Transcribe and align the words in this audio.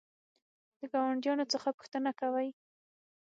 د 0.79 0.81
ګاونډیانو 0.93 1.45
څخه 1.53 1.69
پوښتنه 1.77 2.11
کوئ؟ 2.19 2.49